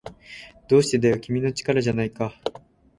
[0.67, 2.33] どうしてだよ、君の力じゃないか